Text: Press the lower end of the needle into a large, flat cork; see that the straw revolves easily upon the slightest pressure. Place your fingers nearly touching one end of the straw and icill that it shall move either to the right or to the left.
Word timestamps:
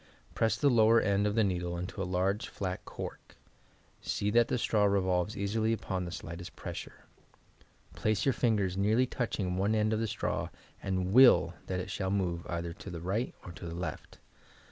Press 0.33 0.57
the 0.57 0.67
lower 0.71 0.99
end 0.99 1.27
of 1.27 1.35
the 1.35 1.43
needle 1.43 1.77
into 1.77 2.01
a 2.01 2.05
large, 2.09 2.47
flat 2.47 2.83
cork; 2.85 3.35
see 4.01 4.31
that 4.31 4.47
the 4.47 4.57
straw 4.57 4.85
revolves 4.85 5.37
easily 5.37 5.73
upon 5.73 6.05
the 6.05 6.11
slightest 6.11 6.55
pressure. 6.55 7.05
Place 7.93 8.25
your 8.25 8.33
fingers 8.33 8.75
nearly 8.75 9.05
touching 9.05 9.57
one 9.57 9.75
end 9.75 9.93
of 9.93 9.99
the 9.99 10.07
straw 10.07 10.49
and 10.81 11.13
icill 11.13 11.53
that 11.67 11.79
it 11.79 11.91
shall 11.91 12.09
move 12.09 12.47
either 12.49 12.73
to 12.73 12.89
the 12.89 12.99
right 12.99 13.35
or 13.45 13.51
to 13.51 13.67
the 13.67 13.75
left. 13.75 14.17